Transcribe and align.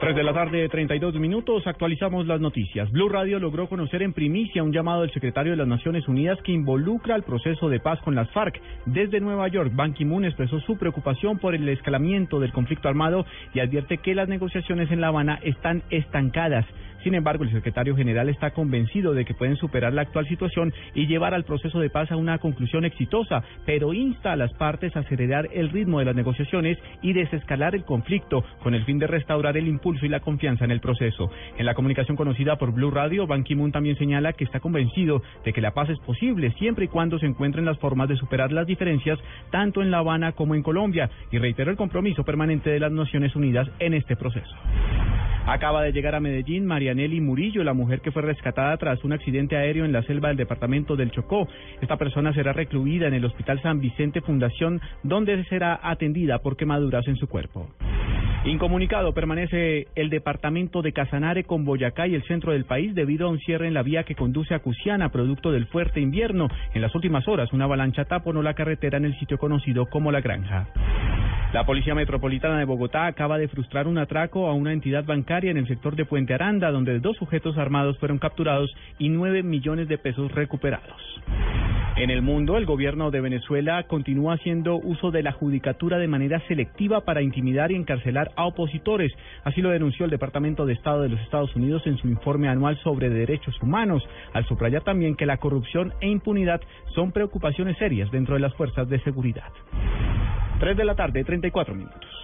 3 0.00 0.16
de 0.16 0.22
la 0.22 0.32
tarde, 0.32 0.66
32 0.66 1.16
minutos, 1.16 1.66
actualizamos 1.66 2.26
las 2.26 2.40
noticias. 2.40 2.90
Blue 2.90 3.10
Radio 3.10 3.38
logró 3.38 3.68
conocer 3.68 4.02
en 4.02 4.14
primicia 4.14 4.62
un 4.62 4.72
llamado 4.72 5.02
del 5.02 5.12
secretario 5.12 5.52
de 5.52 5.58
las 5.58 5.68
Naciones 5.68 6.08
Unidas 6.08 6.38
que 6.42 6.52
involucra 6.52 7.14
el 7.16 7.22
proceso 7.22 7.68
de 7.68 7.80
paz 7.80 8.00
con 8.00 8.14
las 8.14 8.30
FARC. 8.30 8.62
Desde 8.86 9.20
Nueva 9.20 9.46
York, 9.48 9.72
Ban 9.74 9.92
Ki-moon 9.92 10.24
expresó 10.24 10.58
su 10.60 10.78
preocupación 10.78 11.38
por 11.38 11.54
el 11.54 11.68
escalamiento 11.68 12.40
del 12.40 12.50
conflicto 12.50 12.88
armado 12.88 13.26
y 13.52 13.60
advierte 13.60 13.98
que 13.98 14.14
las 14.14 14.26
negociaciones 14.26 14.90
en 14.90 15.02
La 15.02 15.08
Habana 15.08 15.38
están 15.42 15.82
estancadas. 15.90 16.64
Sin 17.02 17.14
embargo, 17.14 17.44
el 17.44 17.52
secretario 17.52 17.96
general 17.96 18.28
está 18.28 18.50
convencido 18.50 19.14
de 19.14 19.24
que 19.24 19.34
pueden 19.34 19.56
superar 19.56 19.92
la 19.92 20.02
actual 20.02 20.26
situación 20.28 20.72
y 20.94 21.06
llevar 21.06 21.34
al 21.34 21.44
proceso 21.44 21.80
de 21.80 21.90
paz 21.90 22.10
a 22.12 22.16
una 22.16 22.38
conclusión 22.38 22.84
exitosa, 22.84 23.42
pero 23.64 23.94
insta 23.94 24.32
a 24.32 24.36
las 24.36 24.52
partes 24.54 24.94
a 24.96 25.00
acelerar 25.00 25.48
el 25.52 25.70
ritmo 25.70 25.98
de 25.98 26.04
las 26.04 26.16
negociaciones 26.16 26.78
y 27.02 27.12
desescalar 27.12 27.74
el 27.74 27.84
conflicto 27.84 28.44
con 28.62 28.74
el 28.74 28.84
fin 28.84 28.98
de 28.98 29.06
restaurar 29.06 29.56
el 29.56 29.68
impulso 29.68 30.06
y 30.06 30.08
la 30.08 30.20
confianza 30.20 30.64
en 30.64 30.70
el 30.70 30.80
proceso. 30.80 31.30
En 31.58 31.66
la 31.66 31.74
comunicación 31.74 32.16
conocida 32.16 32.56
por 32.56 32.72
Blue 32.72 32.90
Radio, 32.90 33.26
Ban 33.26 33.44
Ki-moon 33.44 33.72
también 33.72 33.96
señala 33.96 34.32
que 34.32 34.44
está 34.44 34.60
convencido 34.60 35.22
de 35.44 35.52
que 35.52 35.60
la 35.60 35.72
paz 35.72 35.88
es 35.90 35.98
posible 36.00 36.52
siempre 36.58 36.84
y 36.84 36.88
cuando 36.88 37.18
se 37.18 37.26
encuentren 37.26 37.64
las 37.64 37.78
formas 37.78 38.08
de 38.08 38.16
superar 38.16 38.52
las 38.52 38.66
diferencias 38.66 39.18
tanto 39.50 39.82
en 39.82 39.90
La 39.90 39.98
Habana 39.98 40.32
como 40.32 40.54
en 40.54 40.62
Colombia 40.62 41.10
y 41.30 41.38
reiteró 41.38 41.70
el 41.70 41.76
compromiso 41.76 42.24
permanente 42.24 42.70
de 42.70 42.80
las 42.80 42.92
Naciones 42.92 43.34
Unidas 43.36 43.68
en 43.78 43.94
este 43.94 44.16
proceso. 44.16 44.54
Acaba 45.46 45.82
de 45.82 45.92
llegar 45.92 46.14
a 46.14 46.20
Medellín 46.20 46.66
Marianelli 46.66 47.20
Murillo, 47.20 47.64
la 47.64 47.74
mujer 47.74 48.00
que 48.00 48.12
fue 48.12 48.22
rescatada 48.22 48.76
tras 48.76 49.02
un 49.04 49.12
accidente 49.12 49.56
aéreo 49.56 49.84
en 49.84 49.92
la 49.92 50.02
selva 50.02 50.28
del 50.28 50.36
departamento 50.36 50.96
del 50.96 51.10
Chocó. 51.10 51.48
Esta 51.80 51.96
persona 51.96 52.32
será 52.32 52.52
recluida 52.52 53.08
en 53.08 53.14
el 53.14 53.24
Hospital 53.24 53.60
San 53.62 53.80
Vicente 53.80 54.20
Fundación, 54.20 54.80
donde 55.02 55.42
será 55.44 55.80
atendida 55.82 56.38
por 56.38 56.56
quemaduras 56.56 57.06
en 57.08 57.16
su 57.16 57.26
cuerpo. 57.26 57.68
Incomunicado 58.44 59.12
permanece 59.12 59.88
el 59.94 60.08
departamento 60.08 60.80
de 60.80 60.92
Casanare 60.92 61.44
con 61.44 61.66
Boyacá 61.66 62.06
y 62.06 62.14
el 62.14 62.22
centro 62.22 62.52
del 62.52 62.64
país 62.64 62.94
debido 62.94 63.26
a 63.26 63.30
un 63.30 63.38
cierre 63.38 63.66
en 63.66 63.74
la 63.74 63.82
vía 63.82 64.04
que 64.04 64.14
conduce 64.14 64.54
a 64.54 64.60
Cusiana, 64.60 65.10
producto 65.10 65.52
del 65.52 65.66
fuerte 65.66 66.00
invierno. 66.00 66.48
En 66.72 66.80
las 66.80 66.94
últimas 66.94 67.28
horas, 67.28 67.52
una 67.52 67.64
avalancha 67.64 68.06
taponó 68.06 68.40
la 68.42 68.54
carretera 68.54 68.96
en 68.96 69.04
el 69.04 69.18
sitio 69.18 69.36
conocido 69.36 69.84
como 69.86 70.10
La 70.10 70.22
Granja. 70.22 70.68
La 71.52 71.66
Policía 71.66 71.96
Metropolitana 71.96 72.60
de 72.60 72.64
Bogotá 72.64 73.06
acaba 73.06 73.36
de 73.36 73.48
frustrar 73.48 73.88
un 73.88 73.98
atraco 73.98 74.46
a 74.46 74.54
una 74.54 74.72
entidad 74.72 75.04
bancaria 75.04 75.50
en 75.50 75.56
el 75.56 75.66
sector 75.66 75.96
de 75.96 76.04
Puente 76.04 76.32
Aranda, 76.32 76.70
donde 76.70 77.00
dos 77.00 77.16
sujetos 77.16 77.58
armados 77.58 77.98
fueron 77.98 78.20
capturados 78.20 78.72
y 79.00 79.08
nueve 79.08 79.42
millones 79.42 79.88
de 79.88 79.98
pesos 79.98 80.30
recuperados. 80.30 81.02
En 81.96 82.10
el 82.10 82.22
mundo, 82.22 82.56
el 82.56 82.66
gobierno 82.66 83.10
de 83.10 83.20
Venezuela 83.20 83.82
continúa 83.88 84.34
haciendo 84.34 84.76
uso 84.76 85.10
de 85.10 85.24
la 85.24 85.32
judicatura 85.32 85.98
de 85.98 86.06
manera 86.06 86.40
selectiva 86.46 87.00
para 87.00 87.20
intimidar 87.20 87.72
y 87.72 87.74
encarcelar 87.74 88.30
a 88.36 88.46
opositores. 88.46 89.12
Así 89.42 89.60
lo 89.60 89.70
denunció 89.70 90.04
el 90.04 90.12
Departamento 90.12 90.66
de 90.66 90.74
Estado 90.74 91.02
de 91.02 91.08
los 91.08 91.20
Estados 91.20 91.54
Unidos 91.56 91.82
en 91.86 91.98
su 91.98 92.06
informe 92.06 92.48
anual 92.48 92.78
sobre 92.84 93.10
derechos 93.10 93.60
humanos, 93.60 94.08
al 94.32 94.46
subrayar 94.46 94.84
también 94.84 95.16
que 95.16 95.26
la 95.26 95.38
corrupción 95.38 95.92
e 96.00 96.08
impunidad 96.08 96.60
son 96.94 97.10
preocupaciones 97.10 97.76
serias 97.76 98.08
dentro 98.12 98.34
de 98.34 98.40
las 98.40 98.54
fuerzas 98.54 98.88
de 98.88 99.00
seguridad. 99.00 99.50
3 100.60 100.76
de 100.76 100.84
la 100.84 100.94
tarde, 100.94 101.24
34 101.24 101.74
minutos. 101.74 102.19